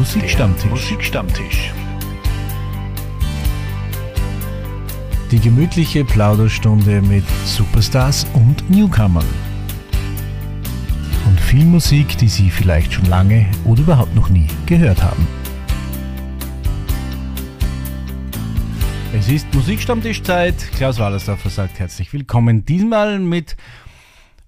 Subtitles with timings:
[0.00, 0.70] Musikstammtisch.
[0.70, 1.74] Musikstammtisch.
[5.30, 9.26] Die gemütliche Plauderstunde mit Superstars und Newcomern.
[11.26, 15.28] Und viel Musik, die Sie vielleicht schon lange oder überhaupt noch nie gehört haben.
[19.14, 20.56] Es ist Musikstammtischzeit.
[20.76, 22.64] Klaus Wallersdorfer sagt herzlich willkommen.
[22.64, 23.54] Diesmal mit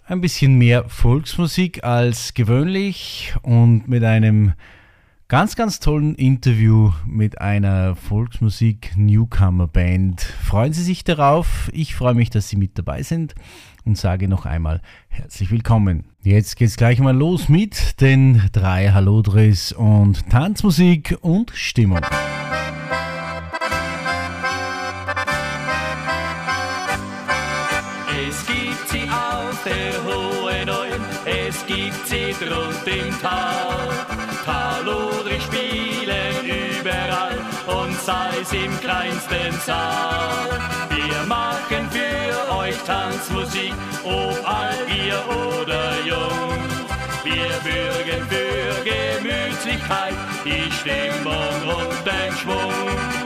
[0.06, 4.54] ein bisschen mehr Volksmusik als gewöhnlich und mit einem
[5.32, 10.20] ganz, ganz tollen Interview mit einer Volksmusik-Newcomer-Band.
[10.20, 11.70] Freuen Sie sich darauf.
[11.72, 13.34] Ich freue mich, dass Sie mit dabei sind
[13.86, 16.04] und sage noch einmal herzlich willkommen.
[16.22, 22.00] Jetzt geht's gleich mal los mit den drei Hallodris und Tanzmusik und Stimmung.
[31.66, 33.71] gibt sie drunten im Tal.
[38.04, 40.48] Sei's im kleinsten Saal.
[40.90, 45.22] Wir machen für euch Tanzmusik, ob alt ihr
[45.56, 46.58] oder jung.
[47.22, 53.21] Wir bürgen für Gemütlichkeit, die Stimmung und den Schwung.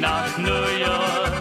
[0.00, 1.32] Nach New York.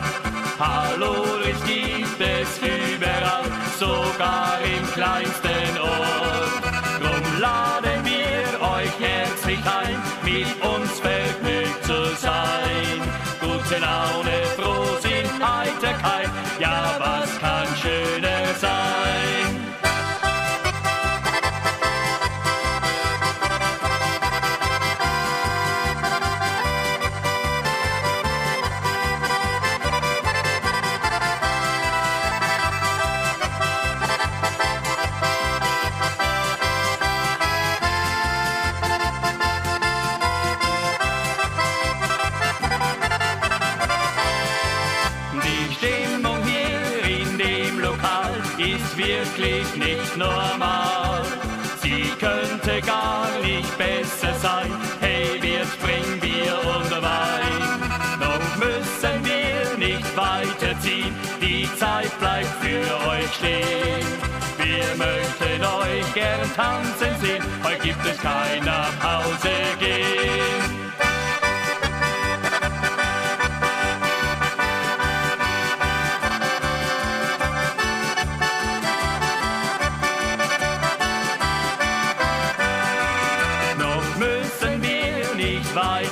[0.60, 3.46] Hallo, es gibt es überall,
[3.78, 6.64] sogar im kleinsten Ort.
[7.00, 13.00] Drum laden wir euch herzlich ein, mit uns vergnügt zu sein.
[13.40, 14.17] Gute Laune,
[63.34, 64.08] stehen.
[64.58, 67.44] Wir möchten euch gern tanzen sehen.
[67.64, 69.50] Heute gibt es kein nach Hause
[69.80, 70.78] gehen.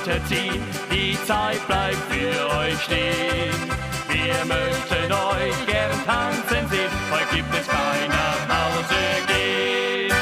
[0.06, 3.85] weiterziehen, die Zeit bleibt für euch stehen.
[4.36, 8.94] Wir möchten euch gern tanzen sehen, heute gibt es kein nach Hause
[9.26, 10.12] gehen.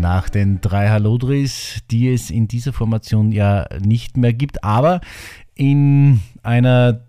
[0.00, 5.02] Nach den drei Hallodris, die es in dieser Formation ja nicht mehr gibt, aber
[5.54, 7.02] in einer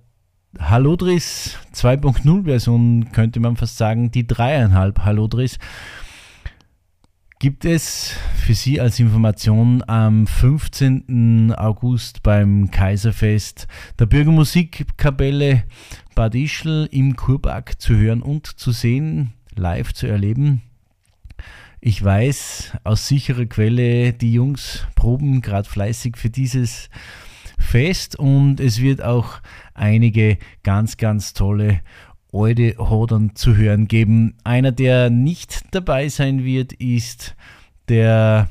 [0.59, 5.57] Hallodris 2.0 Version könnte man fast sagen, die dreieinhalb Hallodris
[7.41, 11.51] gibt es für Sie als Information am 15.
[11.57, 15.63] August beim Kaiserfest der Bürgermusikkapelle
[16.13, 20.61] Bad Ischl im Kurpark zu hören und zu sehen, live zu erleben.
[21.79, 26.91] Ich weiß aus sicherer Quelle, die Jungs proben gerade fleißig für dieses
[27.57, 29.41] Fest und es wird auch
[29.73, 31.81] einige ganz, ganz tolle
[32.31, 34.35] Eude Hodern zu hören geben.
[34.43, 37.35] Einer, der nicht dabei sein wird, ist
[37.89, 38.49] der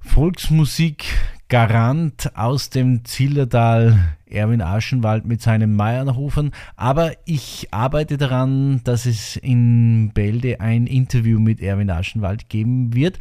[0.00, 6.52] Volksmusik-Garant aus dem Zillertal, Erwin Aschenwald mit seinem Meierhofern.
[6.76, 13.18] Aber ich arbeite daran, dass es in Bälde ein Interview mit Erwin Aschenwald geben wird.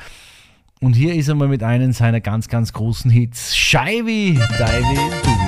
[0.80, 3.56] Und hier ist er mal mit einem seiner ganz, ganz großen Hits.
[3.56, 5.41] Scheibi, Daivi, Duvidai.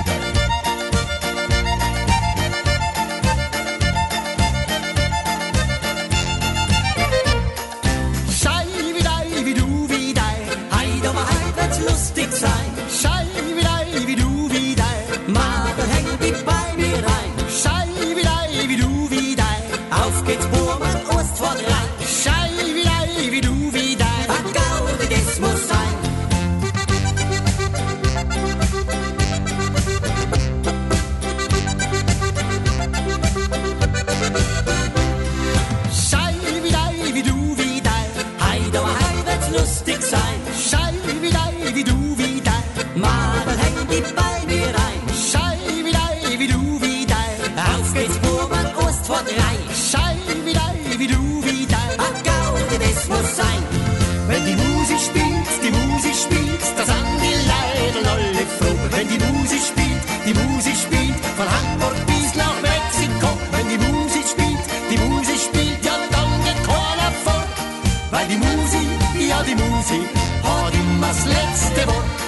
[69.46, 70.00] di musi,
[70.42, 72.23] har dimma släcks det bort.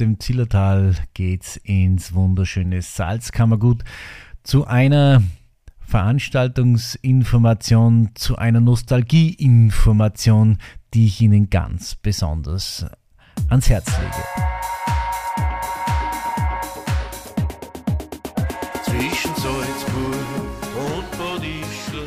[0.00, 3.84] Dem Zillertal geht's ins wunderschöne Salzkammergut
[4.42, 5.22] zu einer
[5.80, 10.58] Veranstaltungsinformation, zu einer Nostalgieinformation,
[10.94, 12.86] die ich Ihnen ganz besonders
[13.48, 14.12] ans Herz lege.
[18.84, 20.14] Zwischen Salzburg
[20.76, 22.06] und Bad Ischl.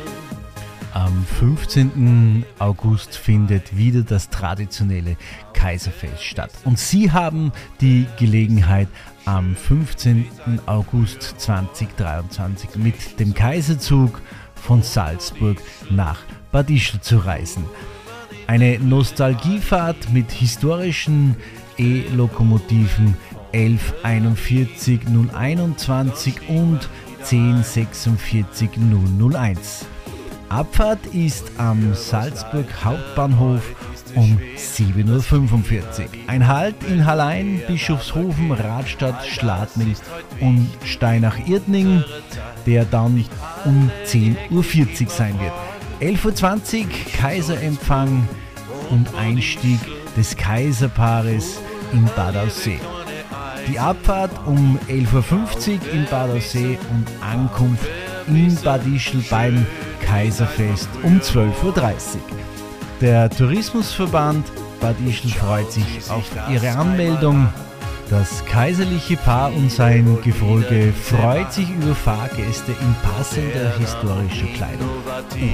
[0.94, 2.46] Am 15.
[2.58, 5.18] August findet wieder das traditionelle
[5.64, 6.50] Kaiserfest statt.
[6.64, 7.50] Und Sie haben
[7.80, 8.86] die Gelegenheit,
[9.24, 10.26] am 15.
[10.66, 14.20] August 2023 mit dem Kaiserzug
[14.54, 15.56] von Salzburg
[15.88, 16.18] nach
[16.52, 17.64] Bad Ischl zu reisen.
[18.46, 21.34] Eine Nostalgiefahrt mit historischen
[21.78, 23.16] E-Lokomotiven
[23.54, 25.00] 1141
[25.32, 26.90] 021 und
[27.22, 28.68] 1046
[29.32, 29.86] 001.
[30.50, 33.62] Abfahrt ist am Salzburg Hauptbahnhof
[34.14, 36.06] um 7.45 Uhr.
[36.26, 39.94] Ein Halt in Hallein, Bischofshofen, Radstadt, Schladming
[40.40, 42.04] und Steinach-Irdning,
[42.66, 43.24] der dann
[43.64, 44.50] um 10.40
[45.04, 45.52] Uhr sein wird.
[46.00, 48.28] 11.20 Uhr Kaiserempfang
[48.90, 49.78] und Einstieg
[50.16, 51.60] des Kaiserpaares
[51.92, 52.80] in Bad Aussee.
[53.68, 55.06] Die Abfahrt um 11.50
[55.80, 57.88] Uhr in Bad Aussee und Ankunft
[58.26, 59.66] in Bad Ischl beim
[60.02, 62.53] Kaiserfest um 12.30 Uhr.
[63.00, 64.46] Der Tourismusverband
[64.80, 67.48] Bad Ischl freut sich auf Ihre Anmeldung.
[68.10, 74.90] Das kaiserliche Paar und sein Gefolge freut sich über Fahrgäste in passender historischer Kleidung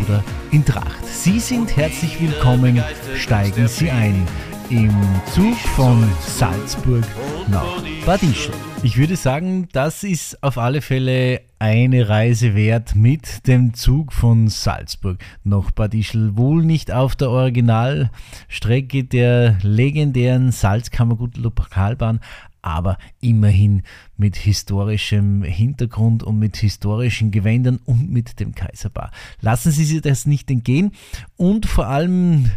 [0.05, 1.07] oder in Tracht.
[1.07, 2.83] Sie sind herzlich willkommen,
[3.15, 4.27] steigen Sie ein
[4.71, 4.95] im
[5.27, 7.05] Zug von Salzburg
[7.49, 8.53] nach Bad Ischl.
[8.85, 14.49] Ich würde sagen, das ist auf alle Fälle eine Reise wert mit dem Zug von
[14.49, 16.37] Salzburg nach Bad Ischl.
[16.37, 22.21] Wohl nicht auf der Originalstrecke der legendären Salzkammergut-Lokalbahn,
[22.63, 23.83] aber immerhin
[24.21, 29.11] mit historischem Hintergrund und mit historischen Gewändern und mit dem Kaiserpaar.
[29.41, 30.93] Lassen Sie sich das nicht entgehen
[31.37, 32.51] und vor allem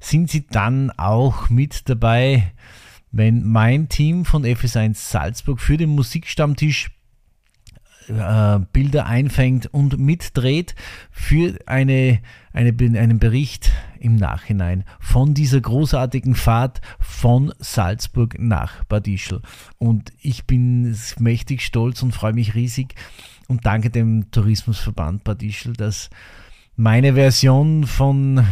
[0.00, 2.52] sind Sie dann auch mit dabei,
[3.12, 6.90] wenn mein Team von FS1 Salzburg für den Musikstammtisch
[8.08, 10.74] äh, Bilder einfängt und mitdreht
[11.10, 12.20] für eine,
[12.52, 19.42] eine, einen Bericht im Nachhinein von dieser großartigen Fahrt von Salzburg nach Bad Ischl.
[19.78, 22.94] Und ich bin mächtig stolz und freue mich riesig
[23.48, 26.10] und danke dem Tourismusverband Bad Ischl, dass
[26.76, 28.44] meine Version von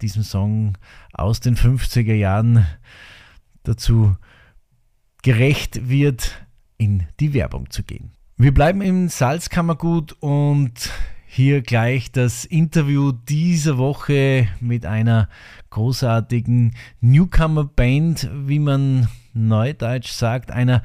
[0.00, 0.78] diesem Song
[1.12, 2.66] aus den 50er Jahren
[3.64, 4.16] dazu
[5.22, 8.13] gerecht wird, in die Werbung zu gehen.
[8.36, 10.90] Wir bleiben im Salzkammergut und
[11.24, 15.28] hier gleich das Interview dieser Woche mit einer
[15.70, 20.82] großartigen Newcomer-Band, wie man neudeutsch sagt, einer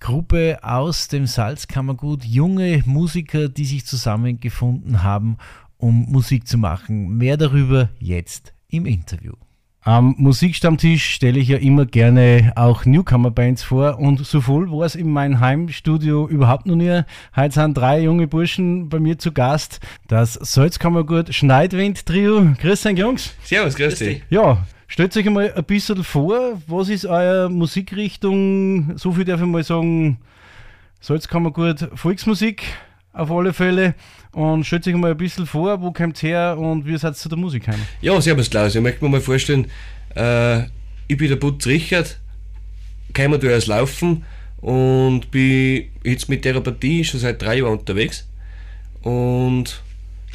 [0.00, 5.36] Gruppe aus dem Salzkammergut, junge Musiker, die sich zusammengefunden haben,
[5.76, 7.16] um Musik zu machen.
[7.16, 9.34] Mehr darüber jetzt im Interview.
[9.82, 14.94] Am Musikstammtisch stelle ich ja immer gerne auch Newcomer-Bands vor und so voll war es
[14.94, 17.00] in meinem Heimstudio überhaupt noch nie.
[17.34, 19.80] Heute sind drei junge Burschen bei mir zu Gast.
[20.06, 22.56] Das Salzkammergut Schneidwind-Trio.
[22.60, 23.34] Grüß euch, Jungs.
[23.42, 24.22] Servus, grüß dich.
[24.28, 28.98] Ja, stellt euch einmal ein bisschen vor, was ist eure Musikrichtung?
[28.98, 30.18] So viel darf ich mal sagen,
[31.00, 32.64] Salzkammergut Volksmusik
[33.14, 33.94] auf alle Fälle.
[34.32, 37.28] Und stellt euch mal ein bisschen vor, wo kommt her und wie seid ihr zu
[37.28, 37.80] der Musik heim?
[38.00, 38.74] Ja, servus Klaus.
[38.74, 39.66] Ich möchte mir mal vorstellen,
[40.14, 40.62] äh,
[41.08, 42.20] ich bin der Putz Richard,
[43.12, 44.24] käme da aus Laufen
[44.60, 48.28] und bin jetzt mit Partie schon seit drei Jahren unterwegs.
[49.02, 49.82] Und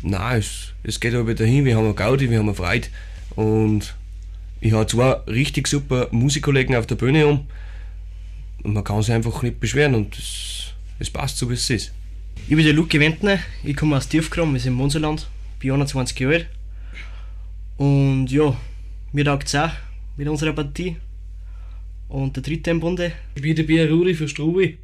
[0.01, 1.63] na, es, es geht aber wieder hin.
[1.63, 2.87] Wir haben eine Gaudi, wir haben eine Freude.
[3.35, 3.95] Und
[4.59, 7.47] ich habe zwei richtig super Musikkollegen auf der Bühne um.
[8.63, 11.93] Und man kann sich einfach nicht beschweren und es passt so, wie es ist.
[12.47, 16.19] Ich bin der Luke Wendner, ich komme aus Tiefkram, wir sind im Monserland, bin 21
[16.19, 16.49] Jahre alt.
[17.77, 18.55] Und ja,
[19.13, 19.71] mir taugt es auch
[20.15, 20.97] mit unserer Partie.
[22.07, 24.77] Und der dritte im Bunde, Ich bin der Bier Rudi für Strubi.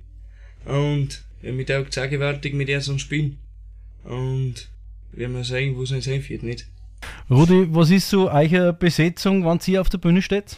[0.65, 3.38] Und ja, mit auch auch gewaltig mit ihr so spielen.
[4.06, 4.72] Und
[5.12, 6.65] werden wir sehen, wo es uns hinführt, nicht?
[7.30, 10.58] Rudi, was ist so eure Besetzung, wenn ihr auf der Bühne steht?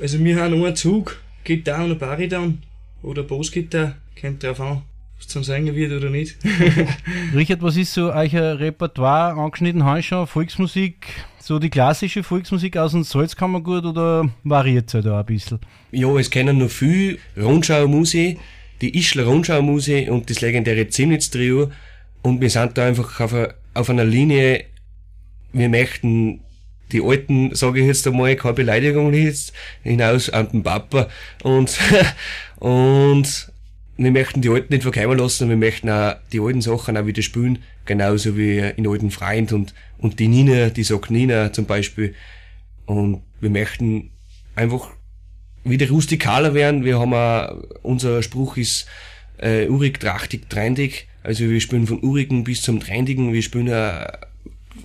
[0.00, 2.62] Also wir haben einen Zug, Gitarre und Bariton.
[3.02, 6.36] Oder Bassgitarre, kommt drauf an, es zum Singen wird oder nicht.
[7.34, 10.26] Richard, was ist so euer Repertoire angeschnitten heute schon?
[10.26, 11.06] Volksmusik,
[11.38, 15.60] so die klassische Volksmusik aus dem Salzkammergut oder variiert es da ein bisschen?
[15.90, 18.38] Ja, es kennen noch viel Rundschau-Musik,
[18.80, 21.70] die Ischler Rundschau-Musik und das legendäre Zimnitz-Trio.
[22.22, 24.64] Und wir sind da einfach auf, a, auf einer Linie,
[25.52, 26.40] wir möchten
[26.92, 31.08] die alten, sage ich jetzt einmal, keine Beleidigung jetzt, hinaus an den Papa.
[31.42, 31.78] Und,
[32.56, 33.52] und
[33.98, 37.20] wir möchten die Alten nicht verkeimen lassen wir möchten auch die alten Sachen auch wieder
[37.20, 42.14] spielen, genauso wie in Alten Freund und, und die Nina, die sagt Nina zum Beispiel.
[42.86, 44.10] Und wir möchten
[44.54, 44.90] einfach
[45.64, 46.84] wieder rustikaler werden.
[46.84, 48.86] Wir haben auch, unser Spruch ist
[49.38, 51.08] äh, urig, trachtig, trendig.
[51.24, 53.32] Also wir spielen von urigen bis zum trendigen.
[53.32, 54.04] Wir spielen auch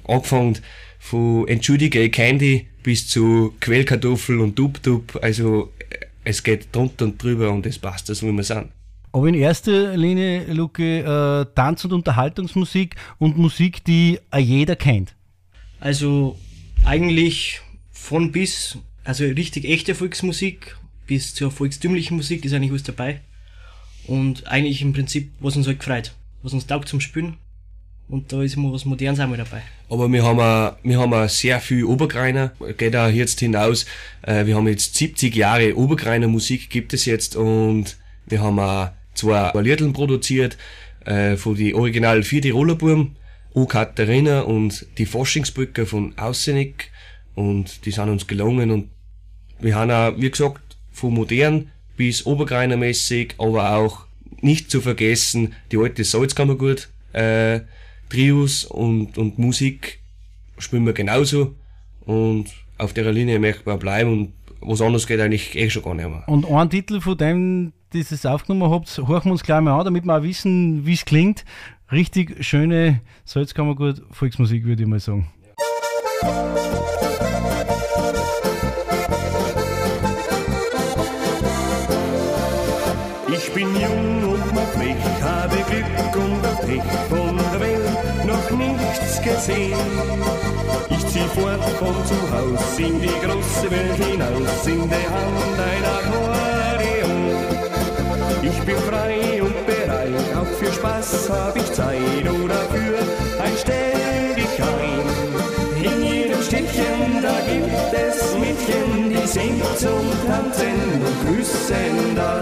[0.06, 0.58] angefangen
[1.00, 5.20] von Entschuldige Candy bis zu Quellkartoffel und Dub-Dub.
[5.22, 8.70] Also äh, es geht drunter und drüber und es passt so, wie wir sind.
[9.14, 15.16] Aber in erster Linie, Luke, äh, Tanz- und Unterhaltungsmusik und Musik, die äh, jeder kennt.
[15.80, 16.36] Also
[16.84, 23.22] eigentlich von bis, also richtig echte Volksmusik bis zur volkstümlichen Musik ist eigentlich was dabei.
[24.08, 27.38] Und eigentlich im Prinzip, was uns halt gefreut, was uns taugt zum Spielen.
[28.10, 29.62] Und da ist immer was Modernes auch mal dabei.
[29.90, 33.86] Aber wir haben auch, wir haben auch sehr viel Obergreiner, geht auch jetzt hinaus.
[34.24, 38.90] Äh, wir haben jetzt 70 Jahre Obergreiner Musik gibt es jetzt und wir haben auch
[39.14, 40.58] zwei Liedl produziert,
[41.06, 42.78] äh, von die original vier Tiroler
[43.56, 46.90] O Katharina und die Forschungsbrücke von Ausenig
[47.36, 48.90] und die sind uns gelungen und
[49.60, 54.06] wir haben auch, wie gesagt, von modern bis Obergreinermäßig, aber auch
[54.42, 57.62] nicht zu vergessen die alte Salzkammergut, äh,
[58.10, 60.00] Trios und, und Musik
[60.58, 61.56] spielen wir genauso
[62.06, 65.94] und auf der Linie möchten wir bleiben und was anderes geht eigentlich eh schon gar
[65.94, 66.24] nicht mehr.
[66.28, 69.86] Und ein Titel von dem, das ihr aufgenommen habt, horchen wir uns gleich mal an,
[69.86, 71.46] damit wir auch wissen, wie es klingt.
[71.92, 75.32] Richtig schöne Salzkammergut Volksmusik, würde ich mal sagen.
[83.28, 89.22] Ich bin jung und mag mich, habe Glück und Pech von der Welt noch nichts
[89.22, 89.78] gesehen.
[90.90, 95.84] Ich zieh fort von zu Haus in die große Welt hinaus, in der Hand ein
[95.84, 96.53] Akkordeon.
[98.54, 103.94] Ich bin frei und bereit, auch für Spaß hab ich Zeit oder für ein Stell.
[105.84, 112.42] In jedem Städtchen, da gibt es Mädchen, die singen zum Tanzen und küssen da.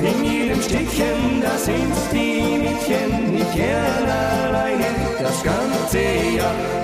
[0.00, 4.08] In jedem Städtchen, da sind's die Mädchen nicht gern
[4.44, 4.84] alleine
[5.22, 5.98] das ganze
[6.36, 6.81] Jahr.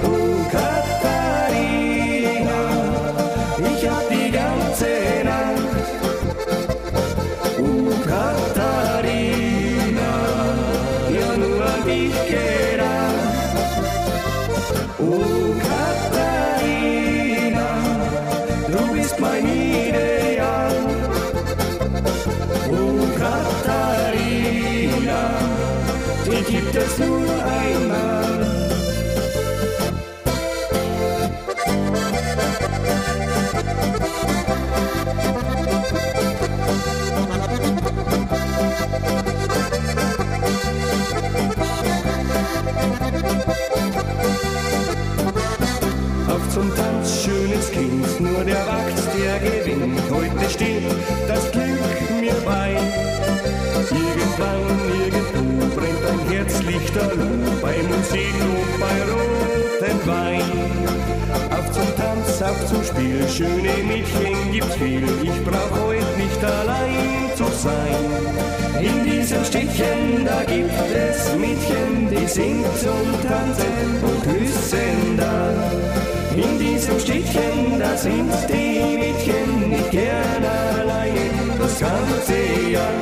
[26.50, 28.47] Gibt es nur einmal.
[46.28, 50.00] Auf zum Tanz, schönes Kind, nur der Wachs, der gewinnt.
[50.11, 50.83] Heute steht
[51.26, 52.76] das Glück mir bei.
[53.90, 54.88] Irgendwann,
[56.09, 60.43] irgendwo brennt ein Herz lichterloh, bei Musik und bei rotem Wein.
[61.50, 65.05] Auf zum Tanz, auf zum Spiel, schöne Mädchen gibt's viel.
[65.23, 67.97] Ich brauch heute nicht allein zu sein.
[68.81, 75.53] In diesem Städtchen, da gibt es Mädchen, die singt zum Tanzen und küssen da.
[76.37, 82.99] In diesem Städtchen, da sind die Mädchen nicht gern alleine das ganze Jahr.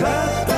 [0.00, 0.49] dich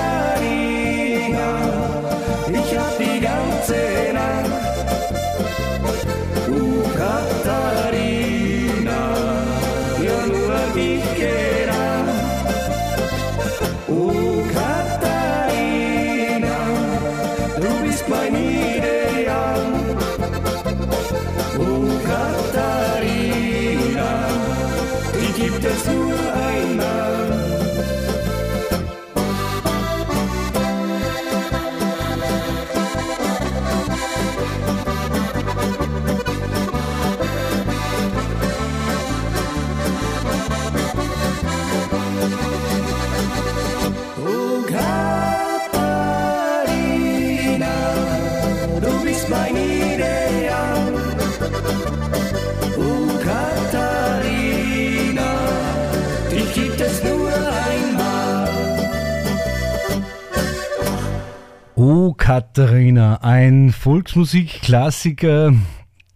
[61.85, 65.53] Oh, Katharina, ein Volksmusikklassiker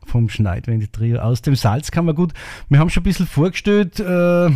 [0.05, 2.35] vom Schneidwende Trio aus dem Salzkammergut.
[2.69, 4.49] Wir haben schon ein bisschen vorgestellt, äh,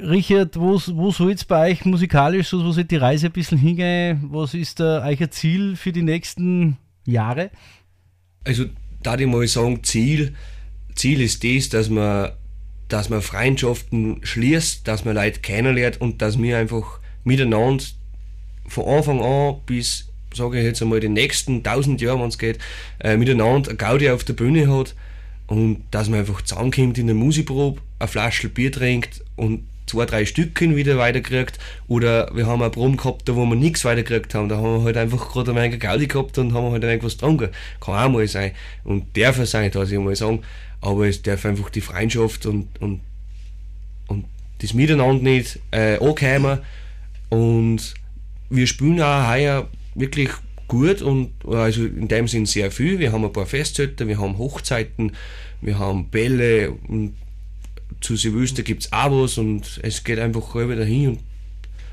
[0.00, 3.56] Richard, wo, wo soll jetzt bei euch musikalisch, so, wo soll die Reise ein bisschen
[3.56, 4.30] hingehen?
[4.32, 7.52] Was ist da euer Ziel für die nächsten Jahre?
[8.42, 8.64] Also,
[9.04, 10.34] da ich mal sagen, Ziel,
[10.96, 12.32] Ziel ist das, dass man,
[12.88, 17.84] dass man Freundschaften schließt, dass man Leute kennenlernt und dass wir einfach miteinander
[18.70, 22.58] von Anfang an bis, sage ich jetzt einmal, die nächsten tausend Jahre, wenn es geht,
[23.00, 24.94] äh, miteinander eine Gaudi auf der Bühne hat
[25.46, 30.24] und dass man einfach zusammenkommt in der Musikprobe, eine Flasche Bier trinkt und zwei, drei
[30.24, 34.48] Stücken wieder weiterkriegt oder wir haben eine Proben gehabt, da wo wir nichts weiterkriegt haben,
[34.48, 37.48] da haben wir halt einfach gerade eine Gaudi gehabt und haben halt irgendwas getrunken.
[37.80, 38.52] Kann auch mal sein
[38.84, 40.42] und darf es sein, dass ich mal sagen,
[40.80, 43.00] aber es darf einfach die Freundschaft und, und,
[44.06, 44.24] und
[44.60, 46.60] das Miteinander nicht äh, ankommen
[47.28, 47.94] und
[48.50, 50.30] wir spielen auch heuer wirklich
[50.68, 52.98] gut und also in dem Sinn sehr viel.
[52.98, 55.12] Wir haben ein paar Festzelte, wir haben Hochzeiten,
[55.60, 57.14] wir haben Bälle und
[58.00, 61.18] zu Silvester gibt's auch was und es geht einfach halber dahin und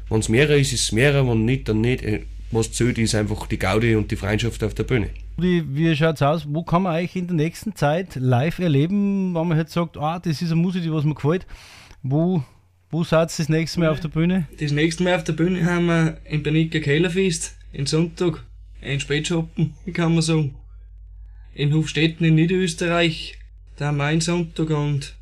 [0.09, 2.03] wenn es mehrere ist, ist es mehrere, wenn nicht, dann nicht.
[2.03, 5.09] Äh, Was zählt, ist einfach die Gaudi und die Freundschaft auf der Bühne.
[5.37, 6.47] Wie, wie schaut's aus?
[6.47, 10.17] Wo kann man euch in der nächsten Zeit live erleben, wenn man jetzt sagt, ah,
[10.17, 11.45] das ist eine Musik, die was mir gefällt?
[12.03, 12.43] Wo,
[12.89, 14.47] wo seid ihr das nächste Mal auf der Bühne?
[14.59, 18.43] Das nächste Mal auf der Bühne haben wir im Bernicker Kellerfest, in Sonntag,
[18.81, 20.55] ein Spätschoppen, kann man sagen.
[21.53, 23.37] In Hofstetten in Niederösterreich,
[23.75, 25.15] da haben wir einen Sonntag und,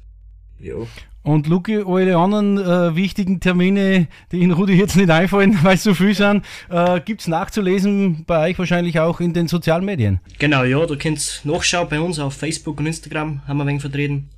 [0.60, 0.75] ja,
[1.23, 5.84] Und Luki, alle anderen äh, wichtigen Termine, die in Rudi jetzt nicht einfallen, weil es
[5.84, 10.19] so viel sind, äh, gibt's nachzulesen bei euch wahrscheinlich auch in den sozialen Medien.
[10.38, 13.69] Genau, ja, da könnt ihr nachschauen bei uns auf Facebook und Instagram, haben wir ein
[13.69, 14.30] wenig vertreten.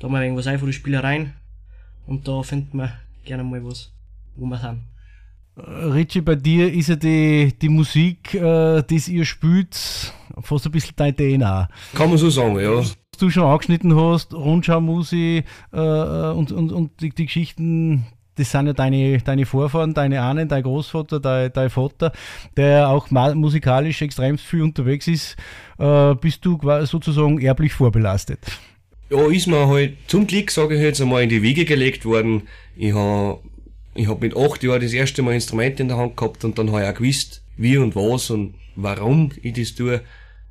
[0.00, 1.34] Da haben wir ein wenig was ein von den Spielereien.
[2.06, 2.92] Und da finden wir
[3.24, 3.92] gerne mal was,
[4.36, 4.82] wo wir sind.
[5.56, 10.72] Äh, Richie, bei dir ist ja die, die Musik, äh, die ihr spielt, fast ein
[10.72, 11.68] bisschen dein DNA.
[11.94, 12.78] Kann man so sagen, ja.
[12.78, 18.66] Was du schon angeschnitten hast, Rundschau-Musik äh, und, und, und die, die Geschichten, das sind
[18.66, 22.12] ja deine, deine Vorfahren, deine Ahnen, dein Großvater, dein, dein Vater,
[22.56, 25.36] der auch musikalisch extrem viel unterwegs ist.
[25.78, 28.40] Äh, bist du quasi sozusagen erblich vorbelastet?
[29.12, 32.48] Ja, ist mir halt zum Glück, sage ich jetzt einmal, in die Wiege gelegt worden.
[32.76, 33.42] Ich hab,
[33.94, 36.72] ich hab mit acht Jahren das erste Mal Instrument in der Hand gehabt und dann
[36.72, 40.00] habe ich auch gewusst, wie und was und warum ich das tue.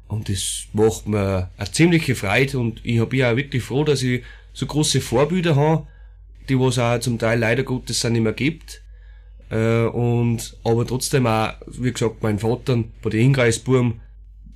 [0.08, 4.21] Und das macht mir eine ziemliche Freude und ich ja auch wirklich froh, dass ich
[4.54, 5.88] so große Vorbilder habe,
[6.47, 8.84] die was auch zum Teil leider Gottes dann nicht mehr gibt.
[9.50, 14.02] Äh, und, aber trotzdem auch, wie gesagt, mein Vater bei den Ingreisburm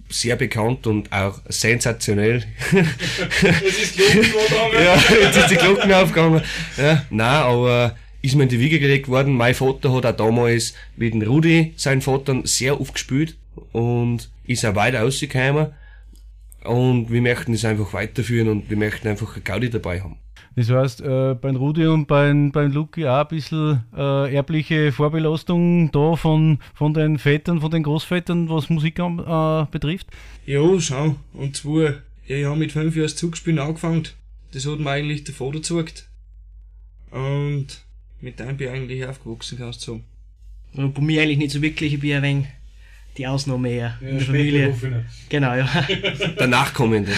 [0.10, 2.44] sehr bekannt und auch sensationell.
[3.42, 4.86] Das ist Glocken angegangen.
[4.86, 6.42] ja, jetzt ist die Glocken aufgegangen.
[6.78, 9.34] Ja, nein, aber ist mir in die Wiege gelegt worden.
[9.34, 13.36] Mein Vater hat auch damals mit dem Rudi, sein Vater, sehr oft gespielt
[13.72, 15.74] und ist auch weiter rausgekommen.
[16.64, 20.18] Und wir möchten es einfach weiterführen und wir möchten einfach eine Gaudi dabei haben.
[20.56, 25.92] Das heißt, äh, beim Rudi und beim, beim Luki auch ein bisschen äh, erbliche Vorbelastung
[25.92, 30.08] da von, von den Vätern, von den Großvätern, was Musik äh, betrifft.
[30.46, 31.18] Ja, schau.
[31.34, 34.08] Und zwar, ja, ich habe mit fünf Jahren das Zugspielen angefangen.
[34.54, 36.08] Das hat mir eigentlich der Vater gezeigt.
[37.12, 37.68] Und
[38.22, 40.02] mit dem bin ich eigentlich aufgewachsen, kannst du
[40.74, 40.94] sagen.
[40.94, 42.48] Bei mir eigentlich nicht so wirklich, ich bin ein wenig
[43.18, 44.76] die Ausnahme eher in der Familie.
[45.30, 45.68] Genau, ja.
[46.40, 47.12] Der Nachkommende.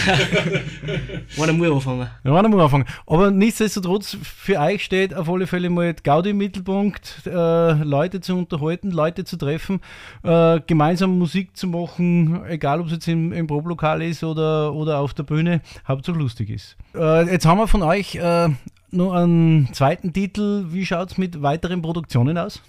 [1.40, 2.08] Einer muss anfangen.
[2.24, 2.84] Ja, warte mal anfangen.
[3.06, 8.36] Aber nichtsdestotrotz, für euch steht auf alle Fälle mal Gaudi im Mittelpunkt, äh, Leute zu
[8.36, 9.80] unterhalten, Leute zu treffen,
[10.22, 14.98] äh, gemeinsam Musik zu machen, egal ob es jetzt im, im Problokal ist oder, oder
[14.98, 16.76] auf der Bühne, Hauptsache lustig ist.
[16.94, 18.48] Äh, jetzt haben wir von euch äh,
[18.90, 20.66] noch einen zweiten Titel.
[20.68, 22.62] Wie schaut's mit weiteren Produktionen aus?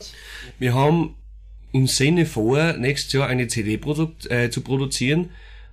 [0.57, 1.15] Wir haben
[1.71, 5.29] im Sinne vor, nächstes Jahr eine CD produkt, äh, zu produzieren.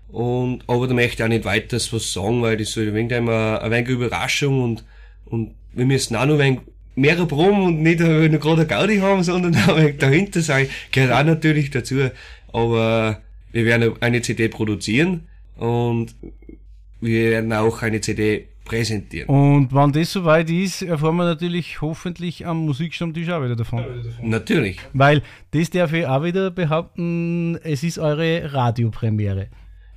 [0.09, 3.13] Und, aber da möchte ich auch nicht weiter was sagen, weil das soll ein wenig,
[3.13, 4.85] immer, ein wenig Überraschung und,
[5.25, 6.61] und wir müssen auch noch ein wenig
[6.95, 10.69] mehr Proben und nicht nur gerade eine Gaudi haben, sondern auch ein wenig dahinter sein.
[10.93, 12.11] Gehört auch natürlich dazu.
[12.53, 13.21] Aber
[13.53, 16.15] wir werden eine CD produzieren und
[17.01, 19.29] wir werden auch eine CD präsentieren.
[19.29, 23.85] Und wenn das soweit ist, erfahren wir natürlich hoffentlich am Musikstammtisch auch wieder davon.
[24.23, 24.79] Natürlich.
[24.93, 29.49] Weil das darf ich auch wieder behaupten, es ist eure Radiopremiere.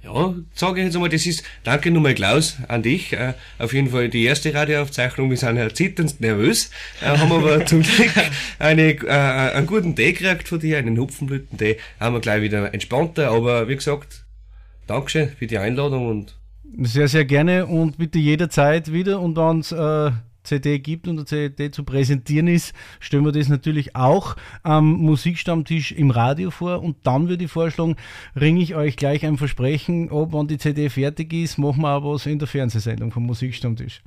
[0.02, 3.90] Ja, sage ich jetzt einmal, das ist, danke nochmal Klaus an dich, äh, auf jeden
[3.90, 8.12] Fall die erste Radioaufzeichnung, wir sind ja zitternd nervös, äh, haben aber zum Glück
[8.60, 13.30] eine, äh, einen guten Tee gekriegt von dir, einen Hupfenblütentee, haben wir gleich wieder entspannter,
[13.32, 14.24] aber wie gesagt,
[14.88, 16.39] Dankeschön für die Einladung und
[16.78, 19.20] Sehr, sehr gerne und bitte jederzeit wieder.
[19.20, 20.12] Und es äh,
[20.50, 25.92] CD gibt und eine CD zu präsentieren ist, stellen wir das natürlich auch am Musikstammtisch
[25.92, 26.82] im Radio vor.
[26.82, 27.96] Und dann würde ich vorschlagen,
[28.36, 32.14] ringe ich euch gleich ein Versprechen, ob wenn die CD fertig ist, machen wir auch
[32.14, 34.02] was in der Fernsehsendung vom Musikstammtisch.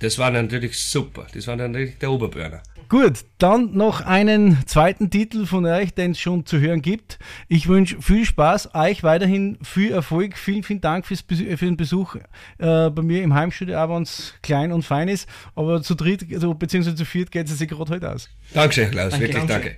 [0.00, 2.62] das war natürlich super, das war natürlich der Oberburner.
[2.90, 7.18] Gut, dann noch einen zweiten Titel von euch, den es schon zu hören gibt.
[7.48, 10.36] Ich wünsche viel Spaß, euch weiterhin viel Erfolg.
[10.36, 12.16] Vielen, vielen Dank für den Besuch
[12.58, 15.28] äh, bei mir im Heimstudio, auch wenn es klein und fein ist.
[15.54, 18.28] Aber zu dritt, also, beziehungsweise zu viert geht es sich gerade heute aus.
[18.52, 19.76] Dankeschön Klaus, Danke, wirklich danke.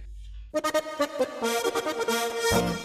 [2.50, 2.78] danke.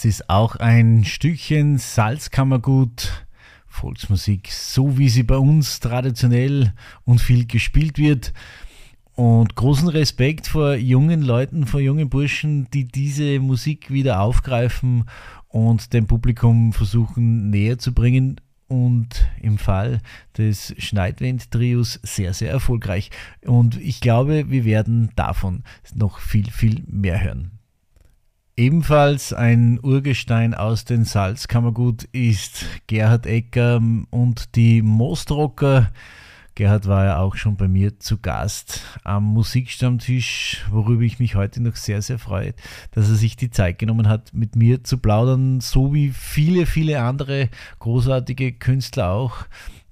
[0.00, 3.26] Das ist auch ein Stückchen Salzkammergut,
[3.66, 6.72] Volksmusik, so wie sie bei uns traditionell
[7.04, 8.32] und viel gespielt wird.
[9.14, 15.04] Und großen Respekt vor jungen Leuten, vor jungen Burschen, die diese Musik wieder aufgreifen
[15.48, 18.40] und dem Publikum versuchen näher zu bringen.
[18.68, 20.00] Und im Fall
[20.38, 23.10] des Schneidwind-Trios sehr, sehr erfolgreich.
[23.44, 25.62] Und ich glaube, wir werden davon
[25.94, 27.59] noch viel, viel mehr hören.
[28.60, 35.90] Ebenfalls ein Urgestein aus den Salzkammergut ist Gerhard Ecker und die Mostrocker.
[36.56, 41.62] Gerhard war ja auch schon bei mir zu Gast am Musikstammtisch, worüber ich mich heute
[41.62, 42.52] noch sehr, sehr freue,
[42.90, 47.00] dass er sich die Zeit genommen hat, mit mir zu plaudern, so wie viele, viele
[47.00, 49.46] andere großartige Künstler auch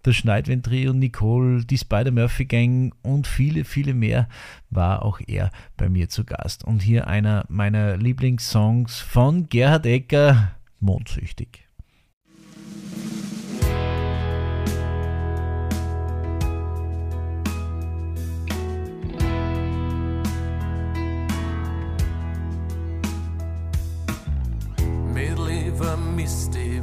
[0.04, 4.28] der Schneidwendry und Nicole, die Spider-Murphy-Gang und viele, viele mehr
[4.70, 6.64] war auch er bei mir zu Gast.
[6.64, 11.68] Und hier einer meiner Lieblingssongs von Gerhard Ecker, Mondsüchtig.
[25.12, 26.80] Mädel, vermisst die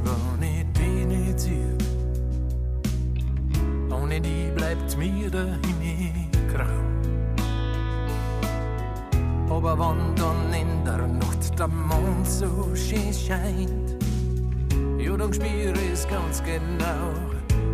[4.94, 6.12] mir der Himmel
[6.52, 6.86] grau.
[9.48, 13.96] Wenn dann in der Nacht der Mond so schön scheint,
[14.98, 17.12] ja, dann spür ich's ganz genau.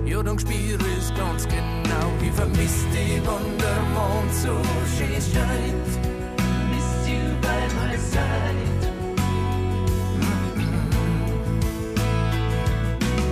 [0.06, 2.06] Ja, dann spür ich's ganz genau.
[2.22, 4.54] Ich vermiss dich, wenn der Mond so
[4.96, 5.90] schön scheint.
[6.70, 8.82] Miss you by my side.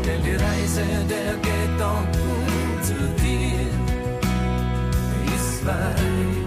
[0.05, 2.30] Denn die Reise der Gedanken
[5.71, 6.40] ist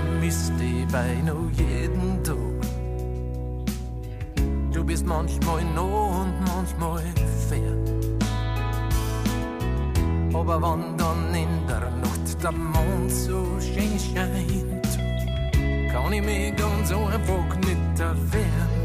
[0.00, 2.36] Mädel, ich vermiss dich beinahe jeden Tag.
[4.72, 7.02] Du bist manchmal nah und manchmal
[7.48, 7.84] fern.
[10.34, 14.98] Aber wenn dann in der Nacht der Mond so schön scheint,
[15.92, 18.77] kann ich mich ganz einfach nicht erwehren.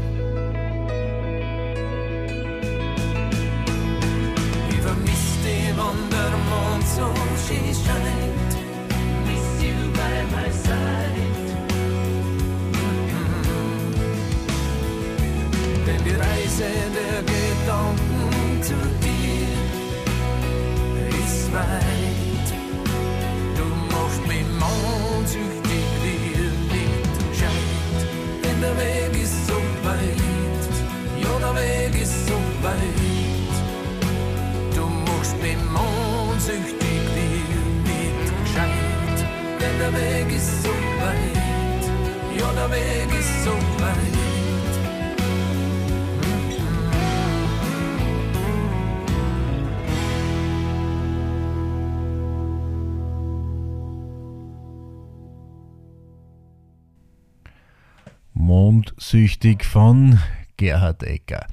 [59.14, 60.18] Mondsüchtig von
[60.56, 61.46] Gerhard Ecker.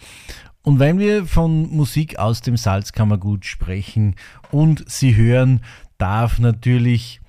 [0.63, 4.15] Und wenn wir von Musik aus dem Salzkammergut sprechen
[4.49, 5.61] und Sie hören,
[5.99, 7.21] darf natürlich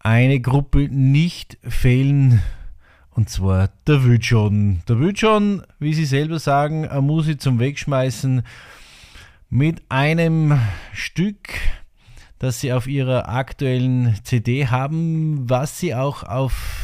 [0.00, 2.42] eine Gruppe nicht fehlen,
[3.10, 4.82] und zwar der Wildschon.
[4.88, 8.42] Der Wildschon, wie Sie selber sagen, eine Musik zum Wegschmeißen
[9.50, 10.58] mit einem
[10.92, 11.50] Stück,
[12.40, 16.83] das Sie auf Ihrer aktuellen CD haben, was Sie auch auf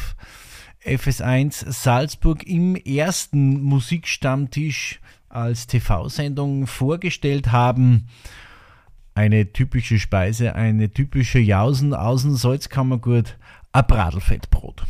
[0.85, 8.09] FS1 Salzburg im ersten Musikstammtisch als TV-Sendung vorgestellt haben.
[9.15, 13.37] Eine typische Speise, eine typische Jausen aus dem Salzkammergut,
[13.73, 14.83] ein Bradelfettbrot.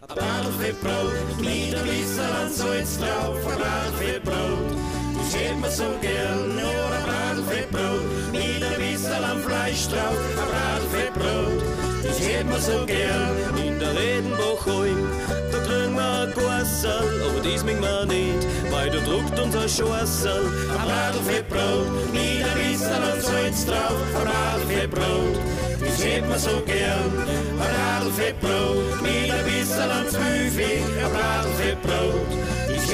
[0.00, 4.78] Ein Bradelfettbrot mit ein bisschen Salz drauf, ein Bradelfettbrot,
[5.18, 6.58] das hätt man so gern.
[6.58, 11.62] Ja, ein Bradelfettbrot mit ein bisschen Fleisch drauf, ein Bradelfettbrot,
[12.02, 13.73] das hätt man so gern.
[16.84, 20.52] Gossel, aber dies mögen wir nicht, weil da druckt unser Schossel.
[20.70, 25.38] Ein Bradelfettbrot mit ein bisschen an Salz drauf, ein Bradelfettbrot,
[25.80, 27.12] das hätt man so gern.
[27.18, 32.43] Ein Bradelfettbrot mit ein bisschen an Zwiebel, ein Bradelfettbrot, das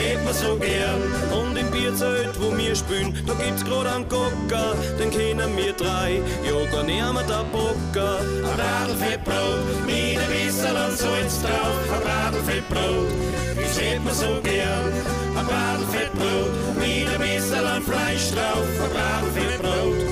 [0.00, 1.02] hätt man so gern.
[1.30, 6.20] Und im Bierzelt, wo wir spielen, da gibt's grad einen Cocker, den kennen wir drei,
[6.44, 8.20] ja gar nimmer der Bocker.
[8.20, 13.10] Ein Bradelfettbrot mit ein bisschen an Salz drauf, ein Bradelfettbrot,
[13.56, 14.92] das hätt man so gern.
[15.38, 20.10] Ein Bradelfettbrot mit ein bisschen an Fleisch drauf, ein Bradelfettbrot,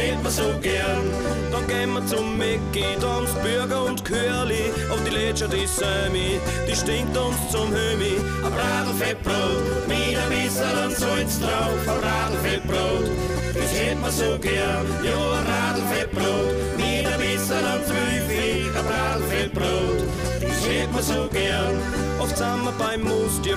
[0.00, 1.04] das hätt man so gern.
[1.50, 6.40] Dann gehen wir zum Mickey, da haben's Burger und Curly, auf die schon die Sömi,
[6.68, 8.16] die stinkt uns zum Hömi.
[8.44, 13.10] Ein Bradelfettbrot mit ein bisschen Salz drauf, ein Bradelfettbrot,
[13.54, 14.86] das hätt man so gern.
[15.02, 20.09] Ja, ein Bradelfettbrot mit ein bisschen Zwiebel, ein das
[20.80, 21.76] hätt man so gern.
[22.18, 23.54] Oft sind wir beim Mus, die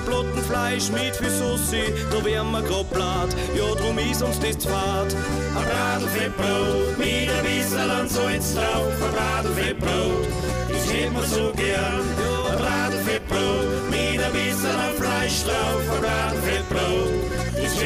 [0.48, 5.10] Fleisch mit viel Sussi, da wär wir grad blatt, ja drum is uns das fad.
[5.56, 10.26] Ein Bradelfettbrot mit ein bisschen an Salz drauf, ein Bradelfettbrot,
[10.68, 12.04] das hätt man so gern.
[12.20, 16.63] Ja, ein Bradelfettbrot mit ein bisschen an Fleisch drauf, ein Bradelfettbrot, das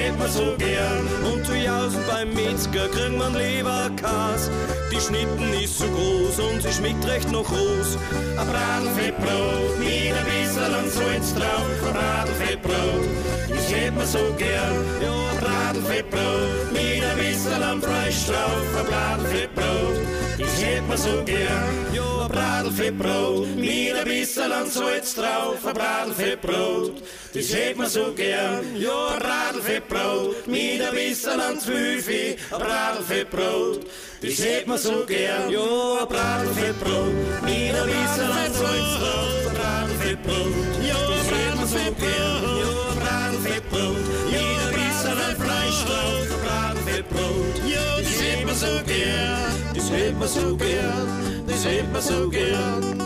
[0.09, 1.07] hätt man so gern.
[1.33, 4.51] Und zu Jausen beim Metzger kriegen man Leberkas,
[4.91, 7.99] die Schnitten ist so groß und sie schmeckt recht noch groß.
[8.39, 13.09] Ein Bradelfettbrot mit ein bisschen an Salz drauf, ein Bradelfettbrot,
[13.49, 14.77] das hätt man so gern.
[15.03, 19.97] Ja, ein Bradelfettbrot mit ein bisschen an Fleisch drauf, ein Bradelfettbrot,
[20.39, 21.87] das hätt man so gern.
[21.93, 27.03] Ja, ein Bradelfettbrot mit ein bisschen Salz drauf, ein Bradelfettbrot,
[27.35, 28.77] das hätt man so gern.
[28.77, 33.87] Ja, ein Bradelfettbrot mit ein bisschen Zwiebel, ein Bradelfettbrot,
[34.23, 35.51] das hätt man so gern.
[35.51, 35.61] Ja,
[36.01, 40.55] ein Bradelfettbrot mit ein bisschen Salz drauf, ein Bradelfettbrot,
[40.87, 42.43] ja, das hätt man so gern.
[42.61, 43.97] Ja, ein Bradelfettbrot
[44.31, 49.58] mit ein bisschen Fleisch drauf, ein Bradelfettbrot, ja, das hätt man so gern.
[49.89, 52.99] Das hätt man so gern, das hätt man so gern.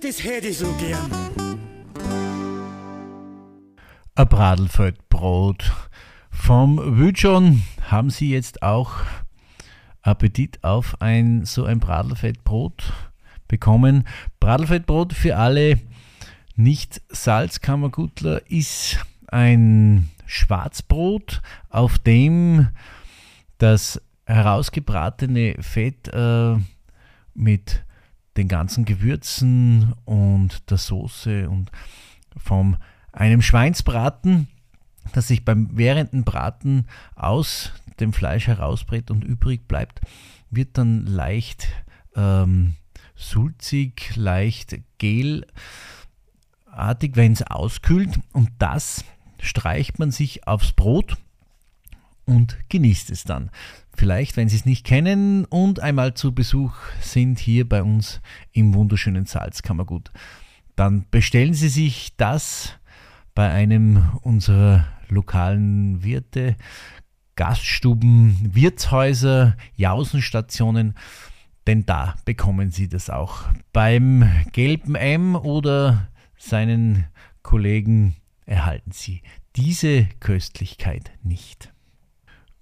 [0.00, 1.10] Das hätt ich so gern.
[4.14, 5.72] Ein Bradelfeldbrot.
[6.30, 8.94] Vom Wütschon haben Sie jetzt auch
[10.00, 12.94] Appetit auf ein so ein Bradelfeldbrot
[13.48, 14.08] bekommen.
[14.40, 15.80] Bradelfeldbrot für alle
[16.54, 22.68] nicht Salzkammergutler ist ein Schwarzbrot, auf dem
[23.58, 26.56] das herausgebratene Fett äh,
[27.34, 27.84] mit
[28.36, 31.70] den ganzen Gewürzen und der Soße und
[32.36, 32.76] vom
[33.12, 34.48] einem Schweinsbraten,
[35.12, 40.00] das sich beim währenden Braten aus dem Fleisch herausbrät und übrig bleibt,
[40.50, 41.68] wird dann leicht
[42.14, 42.74] ähm,
[43.14, 45.46] sulzig, leicht gelartig,
[47.14, 49.04] wenn es auskühlt und das
[49.40, 51.16] streicht man sich aufs Brot
[52.26, 53.50] und genießt es dann.
[53.96, 58.20] Vielleicht, wenn Sie es nicht kennen und einmal zu Besuch sind hier bei uns
[58.52, 60.12] im wunderschönen Salzkammergut,
[60.76, 62.78] dann bestellen Sie sich das
[63.34, 66.56] bei einem unserer lokalen Wirte,
[67.36, 70.94] Gaststuben, Wirtshäuser, Jausenstationen,
[71.66, 73.44] denn da bekommen Sie das auch.
[73.72, 77.06] Beim gelben M oder seinen
[77.42, 79.22] Kollegen erhalten Sie
[79.56, 81.72] diese Köstlichkeit nicht.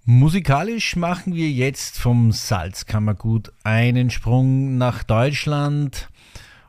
[0.07, 6.09] Musikalisch machen wir jetzt vom Salzkammergut einen Sprung nach Deutschland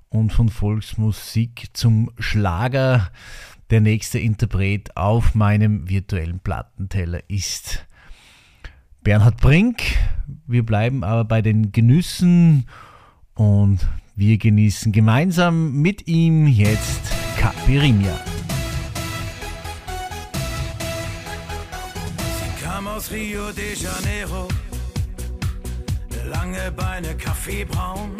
[0.08, 3.10] und von Volksmusik zum Schlager.
[3.68, 7.84] Der nächste Interpret auf meinem virtuellen Plattenteller ist
[9.02, 9.82] Bernhard Brink.
[10.46, 12.66] Wir bleiben aber bei den Genüssen
[13.34, 17.02] und wir genießen gemeinsam mit ihm jetzt
[17.36, 18.18] Caipirinha.
[23.06, 24.48] Aus Rio de Janeiro,
[26.24, 28.16] lange Beine kaffeebraun,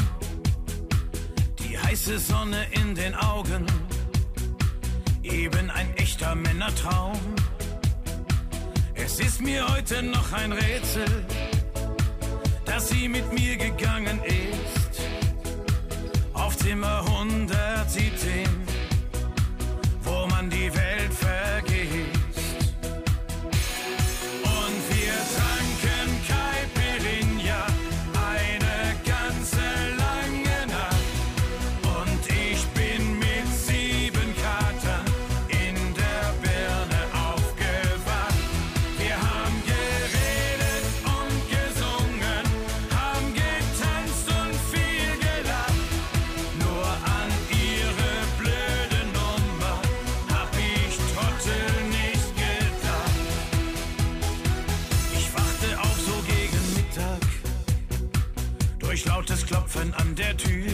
[1.58, 3.66] die heiße Sonne in den Augen,
[5.22, 7.18] eben ein echter Männertraum.
[8.94, 11.26] Es ist mir heute noch ein Rätsel,
[12.64, 15.00] dass sie mit mir gegangen ist,
[16.32, 18.48] auf Zimmer 117,
[20.02, 21.65] wo man die Welt vergisst.
[59.76, 60.70] Klopfen an der Tür.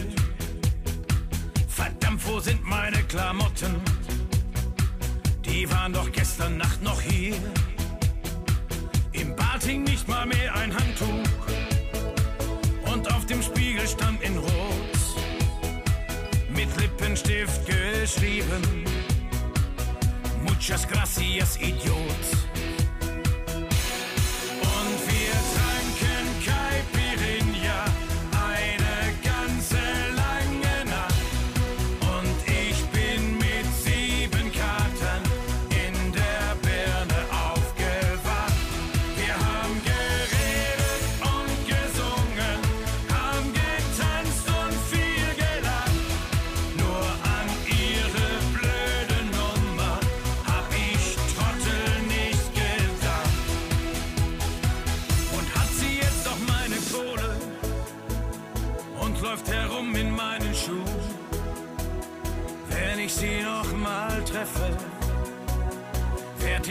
[1.68, 3.80] Verdammt, wo sind meine Klamotten?
[5.44, 7.34] Die waren doch gestern Nacht noch hier.
[9.12, 11.28] Im Bad hing nicht mal mehr ein Handtuch.
[12.92, 14.48] Und auf dem Spiegel stand in Rot
[16.54, 18.84] mit Lippenstift geschrieben.
[20.44, 22.51] Muchas gracias, Idiot.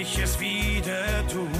[0.01, 1.50] Ich es wieder tun.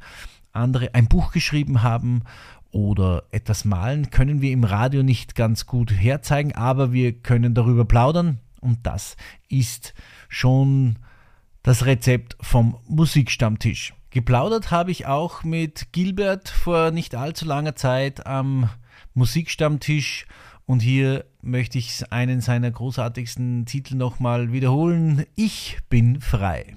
[0.51, 2.23] andere ein Buch geschrieben haben
[2.72, 7.86] oder etwas malen, können wir im Radio nicht ganz gut herzeigen, aber wir können darüber
[7.86, 9.17] plaudern und das
[9.47, 9.93] ist
[10.28, 10.97] schon
[11.63, 13.93] das Rezept vom Musikstammtisch.
[14.11, 18.70] Geplaudert habe ich auch mit Gilbert vor nicht allzu langer Zeit am
[19.13, 20.26] Musikstammtisch
[20.65, 25.26] und hier möchte ich einen seiner großartigsten Titel nochmal wiederholen.
[25.36, 26.76] Ich bin frei.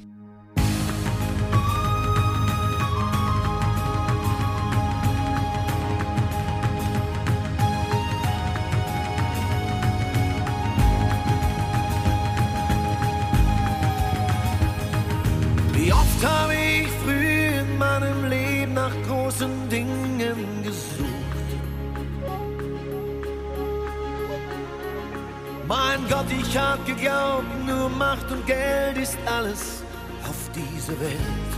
[25.73, 29.83] Mein Gott, ich hab geglaubt, nur Macht und Geld ist alles
[30.23, 31.53] auf dieser Welt.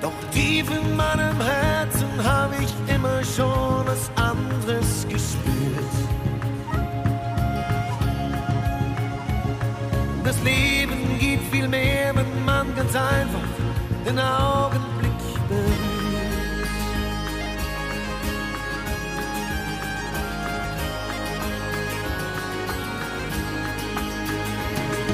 [0.00, 5.94] Doch tief in meinem Herzen habe ich immer schon was anderes gespürt.
[10.24, 13.50] Das Leben gibt viel mehr, wenn man ganz einfach
[14.06, 14.95] den Augenblick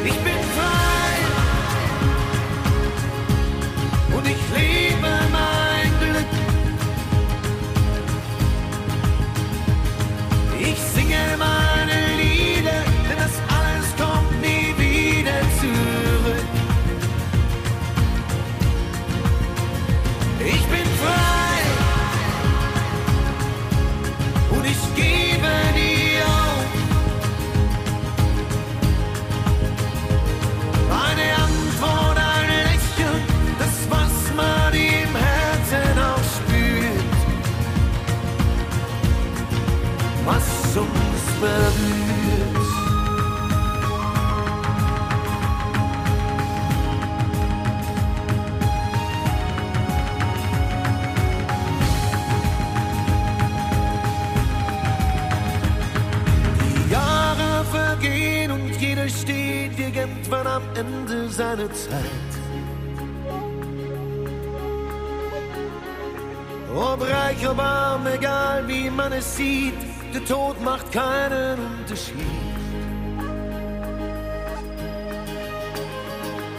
[0.05, 1.16] Ich bin frei.
[4.16, 4.82] Und ich liebe
[40.77, 42.62] uns berührt.
[56.61, 62.31] Die Jahre vergehen und jeder steht irgendwann am Ende seiner Zeit.
[66.75, 72.16] Ob reich, ob arm, egal wie man es sieht, der Tod macht keinen Unterschied.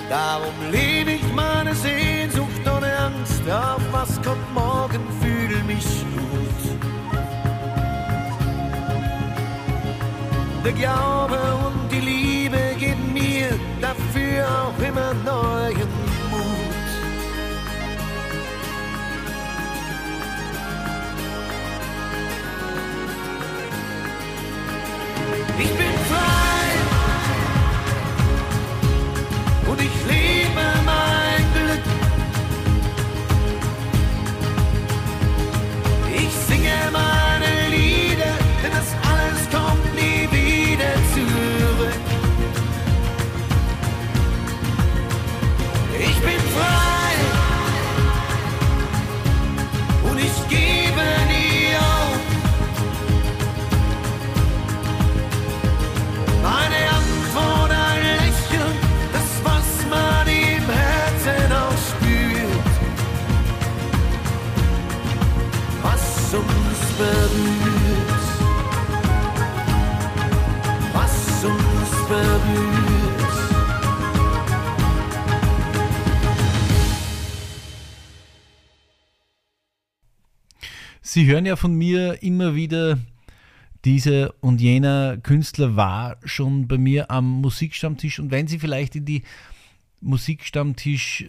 [0.09, 5.85] Darum lebe ich meine Sehnsucht ohne Angst, auf was kommt morgen, fühle mich
[6.15, 6.79] gut.
[10.65, 13.49] Der Glaube und die Liebe geben mir
[13.81, 16.12] dafür auch immer neuen
[81.13, 82.97] Sie hören ja von mir immer wieder,
[83.85, 88.17] dieser und jener Künstler war schon bei mir am Musikstammtisch.
[88.17, 89.21] Und wenn Sie vielleicht in die
[90.01, 91.25] Musikstammtisch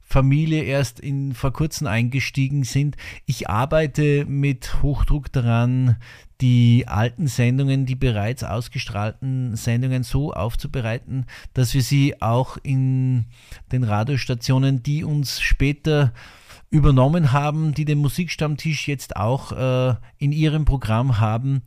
[0.00, 2.96] Familie erst in, vor kurzem eingestiegen sind.
[3.26, 5.96] Ich arbeite mit Hochdruck daran,
[6.40, 13.26] die alten Sendungen, die bereits ausgestrahlten Sendungen so aufzubereiten, dass wir sie auch in
[13.70, 16.14] den Radiostationen, die uns später
[16.70, 21.62] übernommen haben, die den Musikstammtisch jetzt auch äh, in ihrem Programm haben,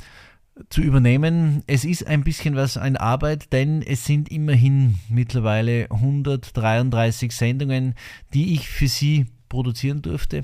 [0.69, 1.63] zu übernehmen.
[1.67, 7.95] Es ist ein bisschen was an Arbeit, denn es sind immerhin mittlerweile 133 Sendungen,
[8.33, 10.43] die ich für Sie produzieren durfte.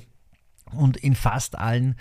[0.71, 1.95] Und in fast allen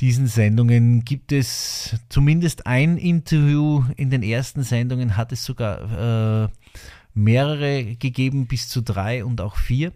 [0.00, 3.84] diesen Sendungen gibt es zumindest ein Interview.
[3.96, 6.48] In den ersten Sendungen hat es sogar äh,
[7.14, 9.92] mehrere gegeben, bis zu drei und auch vier.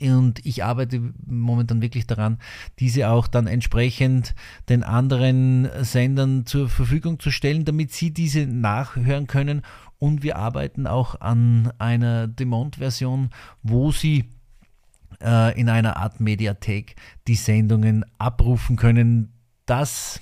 [0.00, 2.38] Und ich arbeite momentan wirklich daran,
[2.78, 4.34] diese auch dann entsprechend
[4.68, 9.62] den anderen Sendern zur Verfügung zu stellen, damit sie diese nachhören können.
[9.98, 13.30] Und wir arbeiten auch an einer Demont-Version,
[13.62, 14.24] wo sie
[15.22, 19.32] äh, in einer Art Mediathek die Sendungen abrufen können.
[19.64, 20.20] Das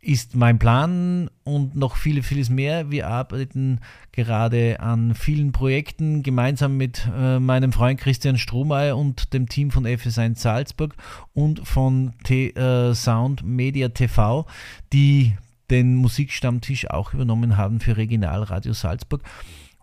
[0.00, 2.90] ist mein Plan und noch viele, vieles mehr.
[2.90, 3.80] Wir arbeiten
[4.12, 9.86] gerade an vielen Projekten gemeinsam mit äh, meinem Freund Christian Strohmeier und dem Team von
[9.86, 10.94] FS1 Salzburg
[11.34, 14.46] und von T äh, Sound Media TV,
[14.92, 15.36] die
[15.70, 19.22] den Musikstammtisch auch übernommen haben für Regionalradio Salzburg.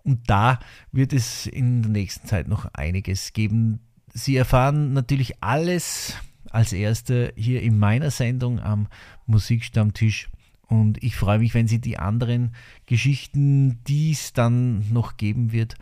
[0.04, 0.60] Und da
[0.92, 3.80] wird es in der nächsten Zeit noch einiges geben.
[4.14, 6.16] Sie erfahren natürlich alles
[6.56, 8.88] als Erste hier in meiner Sendung am
[9.26, 10.30] Musikstammtisch.
[10.68, 15.76] Und ich freue mich, wenn Sie die anderen Geschichten, die es dann noch geben wird,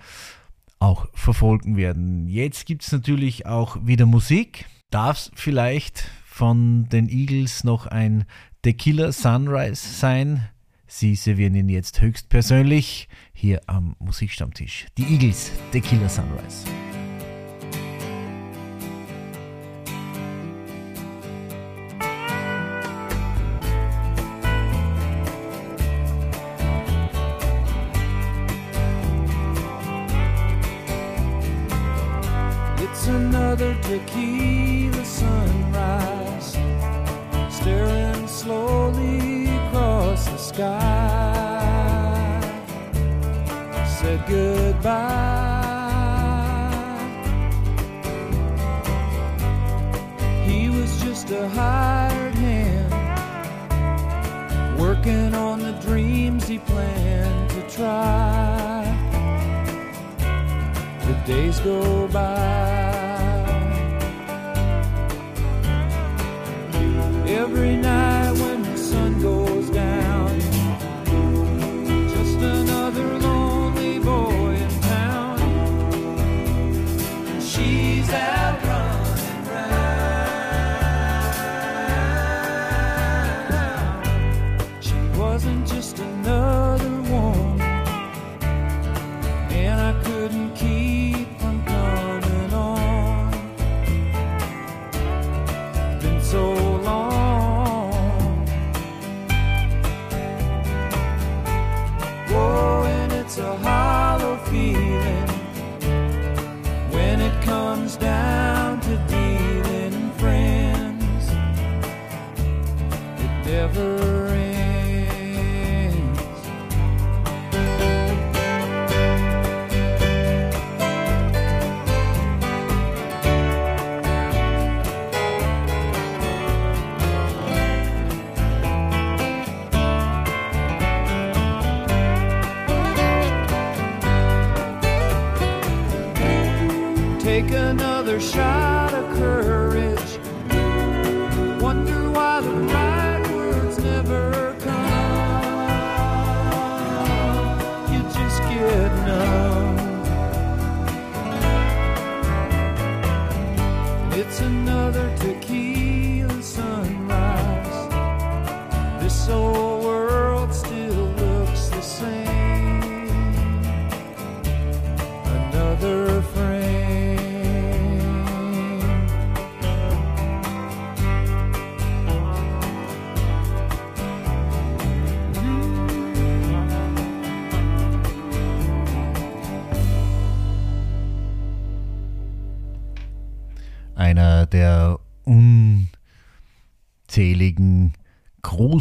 [0.80, 2.28] auch verfolgen werden.
[2.28, 4.66] Jetzt gibt es natürlich auch wieder Musik.
[4.90, 8.26] Darf es vielleicht von den Eagles noch ein
[8.62, 10.50] Tequila Sunrise sein?
[10.88, 14.88] Sie servieren ihn jetzt höchstpersönlich hier am Musikstammtisch.
[14.98, 16.66] Die Eagles, Tequila Sunrise.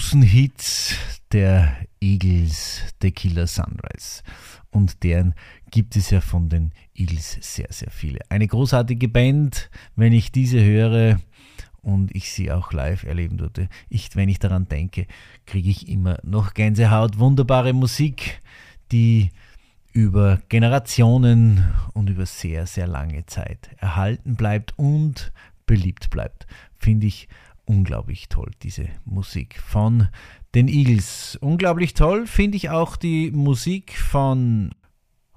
[0.02, 0.96] großen Hits
[1.30, 4.22] der Eagles, The Killer Sunrise.
[4.72, 5.32] Und deren
[5.70, 8.18] gibt es ja von den Eagles sehr, sehr viele.
[8.28, 11.20] Eine großartige Band, wenn ich diese höre
[11.82, 13.68] und ich sie auch live erleben würde.
[13.88, 15.06] Ich, wenn ich daran denke,
[15.46, 17.20] kriege ich immer noch Gänsehaut.
[17.20, 18.40] Wunderbare Musik,
[18.90, 19.30] die
[19.92, 25.32] über Generationen und über sehr, sehr lange Zeit erhalten bleibt und
[25.64, 26.48] beliebt bleibt.
[26.76, 27.28] Finde ich
[27.64, 30.08] unglaublich toll, diese Musik von
[30.54, 31.38] den Eagles.
[31.40, 34.70] Unglaublich toll finde ich auch die Musik von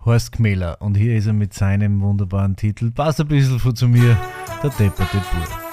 [0.03, 0.81] Horst Kmäler.
[0.81, 2.91] Und hier ist er mit seinem wunderbaren Titel.
[2.91, 4.17] Passt ein bisschen zu mir,
[4.61, 5.64] der depperte Bub.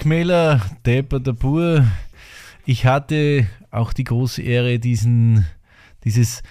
[0.00, 1.84] Gemäler, Depper der Pur.
[2.64, 5.44] Ich hatte auch die große Ehre, diesen,
[6.04, 6.42] dieses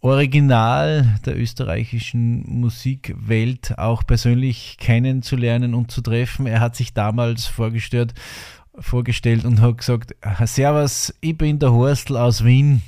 [0.00, 6.46] Original der österreichischen Musikwelt auch persönlich kennenzulernen und zu treffen.
[6.46, 8.14] Er hat sich damals vorgestellt,
[8.78, 10.16] vorgestellt und hat gesagt,
[10.46, 12.80] Servus, ich bin der Horstl aus Wien.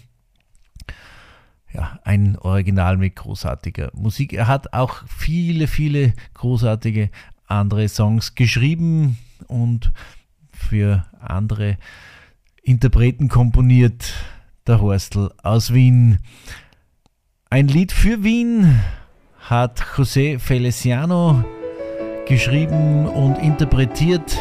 [1.75, 4.33] Ja, ein Original mit großartiger Musik.
[4.33, 7.11] Er hat auch viele, viele großartige
[7.53, 9.93] andere Songs geschrieben und
[10.53, 11.77] für andere
[12.63, 14.15] Interpreten komponiert.
[14.67, 16.19] Der Horstl aus Wien.
[17.51, 18.81] Ein Lied für Wien
[19.41, 21.45] hat José Feliciano
[22.29, 24.39] geschrieben und interpretiert.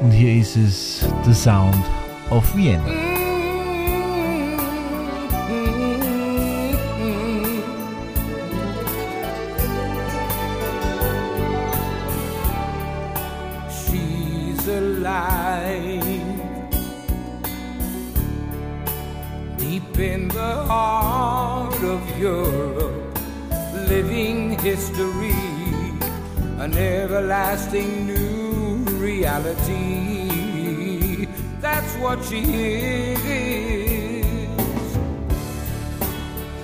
[0.00, 1.84] Und hier ist es The Sound
[2.30, 3.11] of Vienna.
[27.52, 30.38] Everlasting new reality.
[31.60, 32.40] That's what she
[33.12, 34.24] is.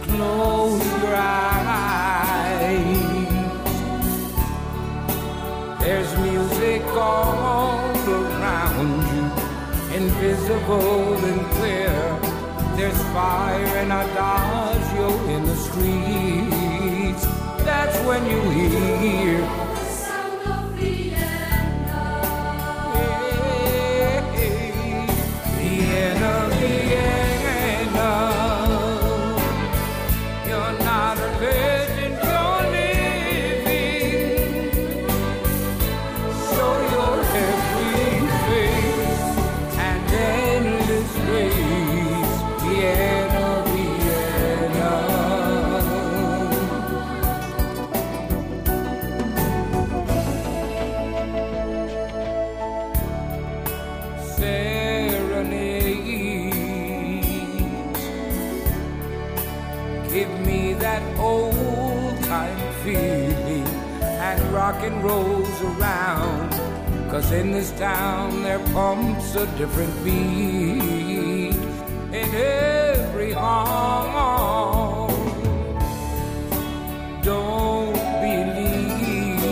[0.03, 2.79] Close your eyes.
[5.81, 9.25] There's music all around you,
[9.95, 11.97] invisible and clear.
[12.77, 17.25] There's fire and adagio in the streets.
[17.67, 19.78] That's when you hear.
[67.69, 71.55] This town there pumps a different beat
[72.13, 75.11] in every home.
[77.23, 77.93] Don't
[78.23, 79.43] believe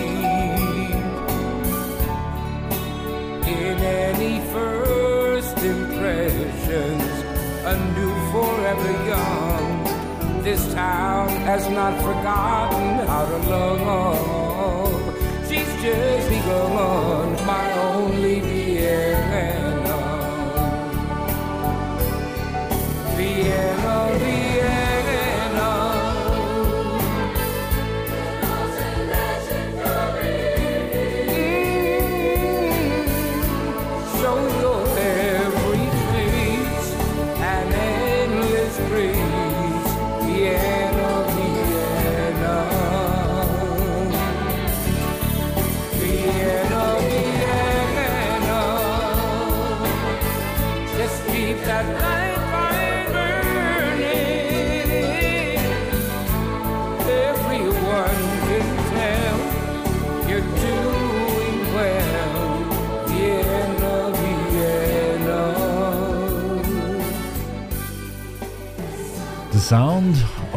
[3.47, 7.25] in any first impressions,
[7.65, 10.43] undo forever young.
[10.43, 15.03] This town has not forgotten how to love.
[15.49, 17.36] She's just begun,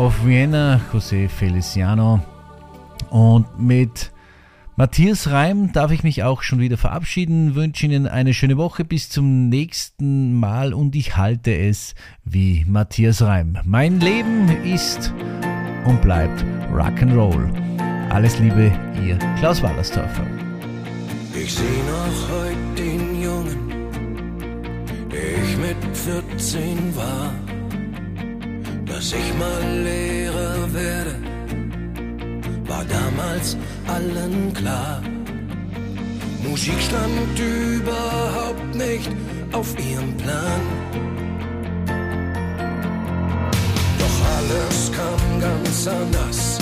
[0.10, 2.20] of Vienna, José Feliciano.
[3.12, 4.12] Und mit
[4.76, 9.10] Matthias Reim darf ich mich auch schon wieder verabschieden, wünsche Ihnen eine schöne Woche bis
[9.10, 11.94] zum nächsten Mal und ich halte es
[12.24, 13.60] wie Matthias Reim.
[13.66, 15.14] Mein Leben ist
[15.86, 16.44] und bleibt
[16.74, 18.10] Rock'n'Roll.
[18.10, 18.72] Alles Liebe,
[19.06, 20.26] Ihr Klaus Wallersdorfer.
[21.36, 23.70] Ich seh noch heut den Jungen,
[25.12, 27.32] der ich mit 14 war.
[28.90, 31.16] Dass ich mal Lehrer werde,
[32.68, 33.56] war damals
[33.88, 35.02] allen klar.
[36.44, 39.10] Musik stand überhaupt nicht
[39.52, 40.62] auf ihrem Plan.
[44.00, 46.58] Doch alles kam ganz anders.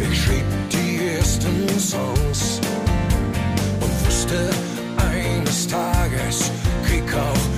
[0.00, 2.60] Ich schrieb die ersten Songs
[3.80, 4.50] und wusste,
[5.12, 6.50] eines Tages
[6.84, 7.53] krieg auch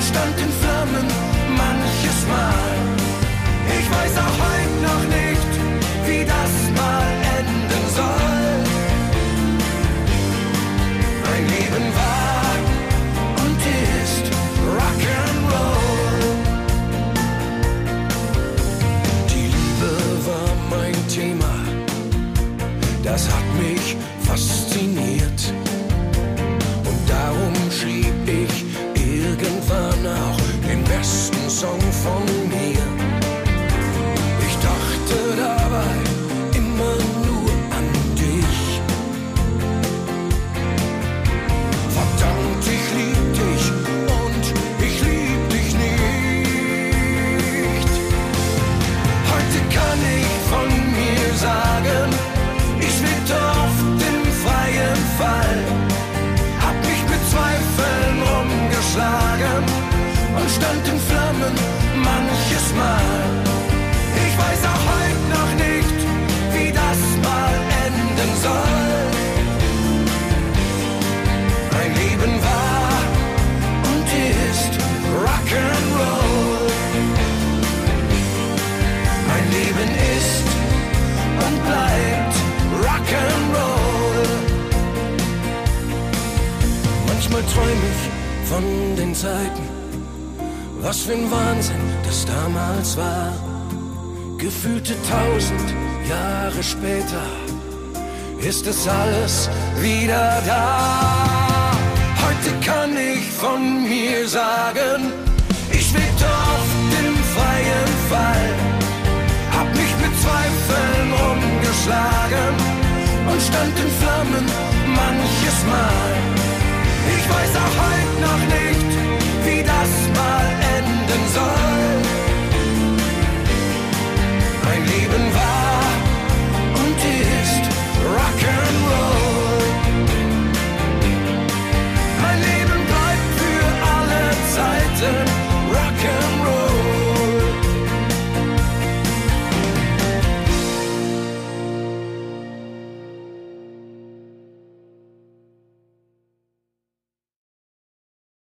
[0.00, 1.06] und stand in Flammen
[1.62, 2.74] manches Mal.
[3.78, 5.50] Ich weiß auch heute noch nicht,
[6.06, 8.54] wie das mal enden soll.
[11.26, 12.52] Mein Leben war
[13.44, 13.60] und
[14.00, 14.24] ist
[14.76, 15.90] Rock'n'Roll.
[19.32, 19.92] Die Liebe
[20.28, 21.54] war mein Thema,
[23.04, 25.40] das hat mich fasziniert.
[26.88, 28.29] Und darum schrieb ich.